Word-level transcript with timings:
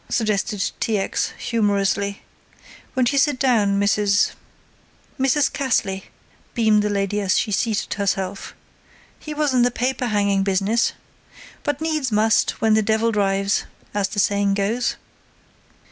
suggested 0.09 0.71
T. 0.79 0.97
X. 0.97 1.31
humorously. 1.37 2.23
"Won't 2.95 3.11
you 3.13 3.19
sit 3.19 3.37
down, 3.37 3.79
Mrs." 3.79 4.31
"Mrs. 5.19 5.51
Cassley," 5.53 6.05
beamed 6.55 6.81
the 6.81 6.89
lady 6.89 7.21
as 7.21 7.37
she 7.37 7.51
seated 7.51 7.93
herself. 7.93 8.55
"He 9.19 9.35
was 9.35 9.53
in 9.53 9.61
the 9.61 9.69
paper 9.69 10.07
hanging 10.07 10.41
business. 10.41 10.93
But 11.61 11.81
needs 11.81 12.11
must, 12.11 12.59
when 12.59 12.73
the 12.73 12.81
devil 12.81 13.11
drives, 13.11 13.65
as 13.93 14.07
the 14.07 14.17
saying 14.17 14.55
goes." 14.55 14.95